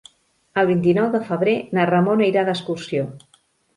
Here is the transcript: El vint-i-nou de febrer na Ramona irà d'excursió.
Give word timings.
El 0.61 0.67
vint-i-nou 0.69 1.11
de 1.15 1.21
febrer 1.29 1.55
na 1.79 1.85
Ramona 1.93 2.31
irà 2.33 2.47
d'excursió. 2.49 3.07